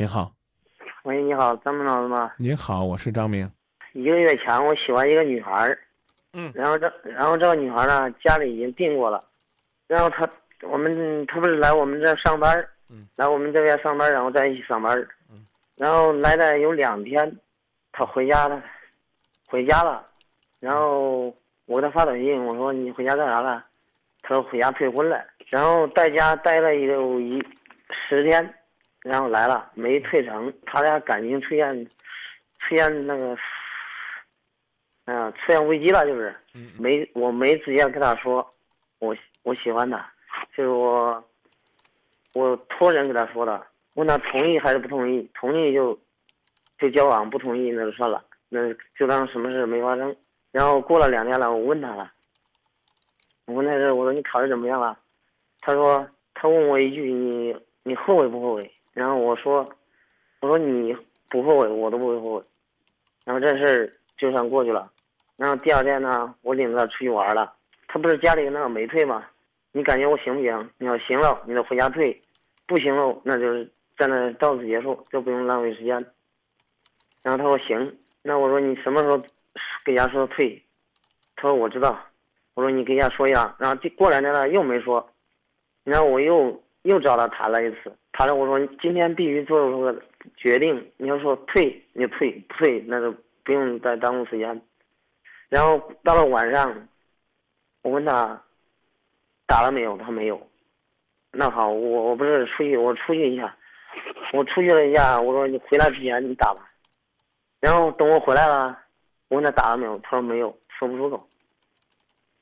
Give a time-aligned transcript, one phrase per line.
[0.00, 0.32] 你好，
[1.02, 2.32] 喂，你好，张明老师吗？
[2.38, 3.46] 您好，我是张明。
[3.92, 5.78] 一个月前，我喜欢一个女孩儿，
[6.32, 6.50] 嗯。
[6.54, 9.22] 然后这然后这个女孩儿呢，家里已经定过了，
[9.86, 10.26] 然后她
[10.62, 14.98] 我们她不是来我们这上班，嗯，来我们这边上班，然后在一起上班，
[15.30, 15.44] 嗯，
[15.76, 17.36] 然后来了有两天，
[17.92, 18.64] 她回家了，
[19.48, 20.06] 回家了，
[20.60, 21.26] 然后
[21.66, 23.62] 我给她发短信，我说你回家干啥了？
[24.22, 27.38] 她说回家退婚了，然后在家待了有一
[28.08, 28.54] 十天，
[29.02, 31.86] 然后来了没退成，他俩感情出现
[32.58, 33.36] 出现那个，
[35.06, 38.46] 嗯、出现危机了，就是嗯没我没直接跟他说，
[38.98, 40.12] 我我喜欢他，
[40.54, 41.24] 就是我
[42.34, 45.98] 我托人给他说的，问他同意还是不同意，同意就
[46.78, 50.14] 就交往，不同意那就算了，那就当什么事没发生。
[50.52, 52.12] 然后过了两天了，我问他了，
[53.46, 54.98] 我问他是，我说你考虑怎么样了？
[55.60, 58.70] 他说他问我一句你你后悔不后悔？
[59.00, 59.66] 然后我说
[60.42, 60.94] 我说你
[61.30, 62.44] 不后悔，我都不会后悔。
[63.24, 64.92] 然后这事儿就算过去了。
[65.38, 67.50] 然后第二天呢，我领着他出去玩了。
[67.88, 69.24] 他不是家里那个没退吗？
[69.72, 70.70] 你感觉我行不行？
[70.76, 72.14] 你要行了，你就回家退；
[72.66, 75.94] 不行了，那就是在那到此结束，就不用浪费时间。
[77.22, 77.96] 然后他说行。
[78.20, 79.18] 那我说你什么时候
[79.82, 80.62] 给家说退？
[81.36, 81.98] 他说我知道。
[82.52, 83.56] 我说你给家说一下。
[83.58, 85.10] 然后过两天呢又没说。
[85.84, 90.02] 然后我又又找他谈了一次，反正我说今天必须做出个
[90.36, 93.10] 决定，你要说退你就退，不退那就
[93.42, 94.60] 不用再耽误时间。
[95.48, 96.86] 然后到了晚上，
[97.80, 98.38] 我问他
[99.46, 100.38] 打了没有，他没有。
[101.32, 103.56] 那好，我我不是出去，我出去一下，
[104.34, 106.70] 我出去了一下，我说你回来之前你打吧。
[107.58, 108.78] 然后等我回来了，
[109.28, 111.26] 我问他打了没有，他说没有，说不出口。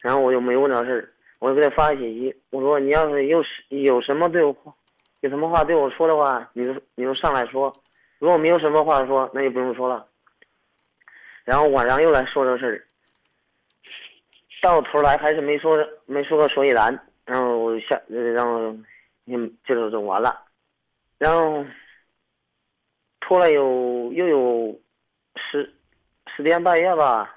[0.00, 1.08] 然后我就没问这事儿。
[1.38, 4.54] 我就给他发信息，我说你要是有有什么对我，
[5.22, 7.74] 有什么话对我说的话，你就你就上来说，
[8.18, 10.06] 如果没有什么话说，那就不用说了。
[11.44, 12.84] 然后晚上又来说这事儿，
[14.62, 15.76] 到头来还是没说
[16.06, 18.76] 没说个所以然，然后下然后
[19.26, 20.38] 嗯就就完了，
[21.18, 21.64] 然后
[23.20, 24.80] 拖了有又有
[25.36, 25.74] 十
[26.36, 27.36] 十天半月吧，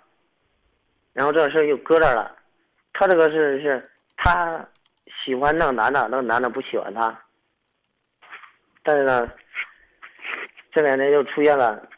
[1.13, 2.35] 然后这事儿又搁这儿了，
[2.93, 3.91] 他这个是是。
[4.17, 4.65] 他
[5.23, 7.21] 喜欢那个男的，那个男的不喜欢他。
[8.85, 9.27] 但是呢，
[10.71, 11.89] 这两天又出现了，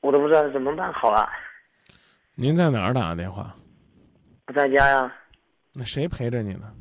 [0.00, 1.28] 我都不知道怎么办好了。
[2.36, 3.52] 您在哪儿打的电话？
[4.46, 5.12] 不在家呀。
[5.72, 6.72] 那谁陪着你呢？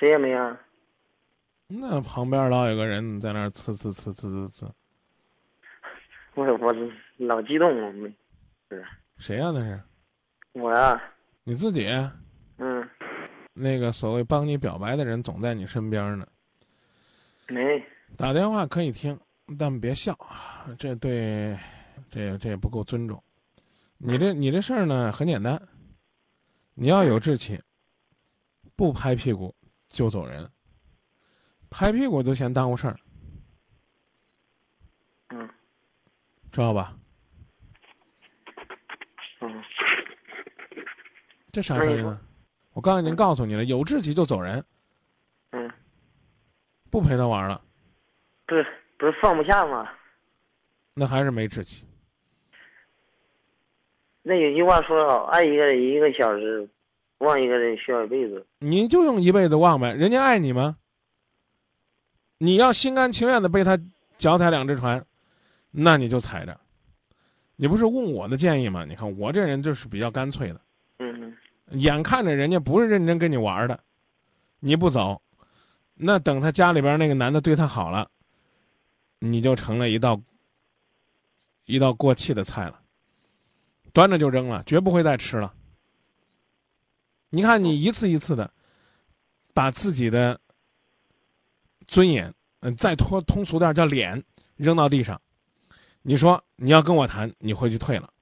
[0.00, 0.60] 谁也没啊。
[1.68, 4.68] 那旁边老有个人在那儿呲呲呲呲呲呲。
[6.34, 6.74] 我我
[7.18, 8.12] 老激动了，没
[8.68, 8.84] 是。
[9.16, 9.80] 谁呀、那是？
[10.54, 11.00] 我呀。
[11.44, 11.86] 你自己？
[12.58, 12.90] 嗯，
[13.52, 16.26] 那个所谓帮你表白的人总在你身边呢。
[17.48, 17.84] 没
[18.16, 19.18] 打电话可以听，
[19.58, 20.16] 但别笑，
[20.78, 21.58] 这对，
[22.10, 23.22] 这这也不够尊重。
[23.98, 25.60] 你这你这事儿呢很简单，
[26.74, 27.60] 你要有志气，
[28.76, 29.54] 不拍屁股
[29.88, 30.50] 就走人，
[31.70, 32.96] 拍屁股都嫌耽误事儿。
[35.28, 35.48] 嗯，
[36.50, 36.96] 知道吧？
[39.40, 39.62] 嗯，
[41.52, 42.20] 这啥声音呢？
[42.72, 44.64] 我刚才已经告诉你了，有志气就走人。
[46.94, 47.60] 嗯，不陪他玩了。
[48.46, 48.64] 不是
[48.96, 49.90] 不是放不下吗？
[50.94, 51.84] 那还是没志气。
[54.22, 56.68] 那有句话说得好，爱一个人一个小时，
[57.18, 58.46] 忘一个人需要一辈子。
[58.60, 60.76] 你就用一辈子忘呗，人家爱你吗？
[62.38, 63.76] 你要心甘情愿的被他
[64.16, 65.04] 脚踩两只船，
[65.72, 66.58] 那你就踩着。
[67.56, 68.84] 你不是问我的建议吗？
[68.84, 70.60] 你看我这人就是比较干脆的。
[71.00, 71.36] 嗯。
[71.70, 73.80] 眼看着人家不是认真跟你玩的，
[74.60, 75.20] 你不走，
[75.94, 78.10] 那等他家里边那个男的对他好了，
[79.18, 80.20] 你就成了一道
[81.66, 82.80] 一道过气的菜了，
[83.92, 85.54] 端着就扔了，绝不会再吃了。
[87.30, 88.52] 你看，你一次一次的
[89.52, 90.40] 把自己的
[91.86, 94.22] 尊严，嗯，再拖通俗点叫脸
[94.56, 95.20] 扔到地上，
[96.02, 98.12] 你说你要跟我谈，你回去退了，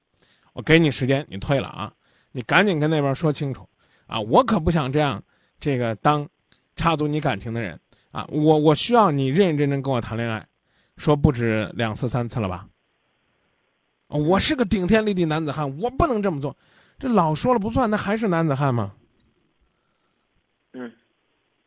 [0.53, 1.93] 我给你时间，你退了啊。
[2.31, 3.69] 你赶紧跟那边说清楚，
[4.07, 5.23] 啊，我可不想这样，
[5.59, 6.27] 这个当
[6.75, 7.79] 插足你感情的人
[8.11, 10.47] 啊，我我需要你认认真真跟我谈恋爱，
[10.97, 12.67] 说不止两次三次了吧？
[14.07, 16.55] 我是个顶天立地男子汉，我不能这么做，
[16.99, 18.93] 这老说了不算，那还是男子汉吗？
[20.73, 20.91] 嗯。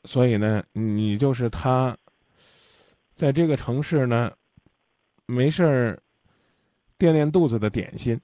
[0.05, 1.97] 所以呢，你就是他，
[3.15, 4.33] 在这个城市呢，
[5.27, 6.01] 没事儿
[6.97, 8.21] 垫垫肚子的点心。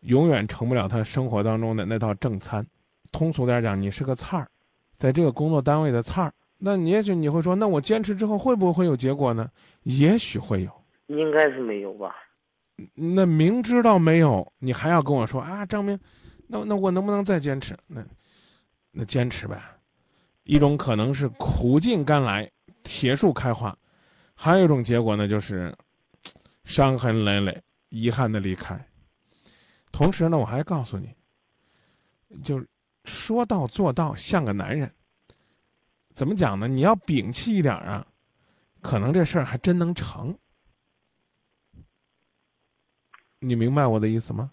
[0.00, 2.66] 永远成不了他生活当中的那道正餐。
[3.12, 4.50] 通俗点讲，你是个菜儿，
[5.00, 9.50] 在这个工作单位的菜儿，那你也许你会说，那我坚持之后会不会有结果呢？
[9.84, 10.70] 也许会有。
[11.06, 12.14] 应该是没有吧？
[12.94, 15.98] 那明知道没有，你还要跟我说啊，张明，
[16.46, 17.74] 那那我能不能再坚持？
[17.86, 18.04] 那
[18.92, 19.58] 那坚持呗。
[20.44, 22.50] 一种可能是苦尽甘来，
[22.82, 23.72] 铁树开花；
[24.34, 25.74] 还有一种结果呢，就是
[26.64, 27.58] 伤痕累累，
[27.88, 28.78] 遗憾的离开。
[29.90, 31.08] 同时呢，我还告诉你，
[32.42, 32.62] 就
[33.04, 34.90] 说到做到，像个男人。
[36.12, 36.68] 怎么讲呢？
[36.68, 38.06] 你要摒弃一点啊，
[38.80, 40.36] 可能这事儿还真能成。
[43.38, 44.50] 你明白我的意思吗？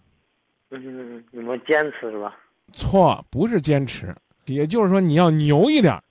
[0.70, 2.36] 嗯，你们坚持是吧？
[2.72, 4.14] 错，不是坚持，
[4.46, 6.02] 也就是说你要牛一点，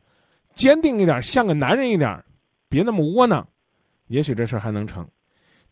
[0.53, 2.23] 坚定一点，像个男人一点，
[2.67, 3.47] 别那么窝囊，
[4.07, 5.07] 也许这事儿还能成。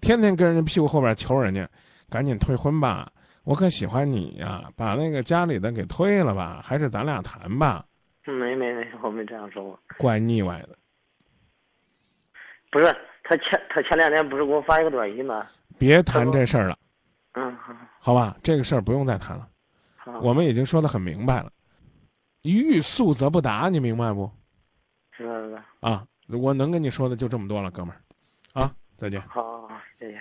[0.01, 1.69] 天天跟人家屁股后边求人家，
[2.09, 3.11] 赶紧退婚吧，
[3.45, 7.85] 我可喜欢你呀，把那个家里的给退了吧，还是咱俩谈吧。
[8.25, 9.79] 没没没，我没这样说过。
[9.97, 10.75] 怪腻歪的。
[12.71, 12.93] 不是
[13.23, 15.45] 他前他前两天不是给我发一个短信吗？
[15.77, 16.77] 别谈这事儿了。
[17.33, 17.73] 嗯好。
[17.99, 19.47] 好吧，这个事儿不用再谈了。
[19.95, 20.19] 好。
[20.19, 21.51] 我们已经说的很明白了。
[22.41, 24.29] 欲速则不达，你明白不？
[25.11, 25.61] 知道知道。
[25.81, 28.01] 啊，我能跟你说的就这么多了，哥们儿。
[28.59, 29.21] 啊，再见。
[29.21, 30.19] 好，好，好，再见。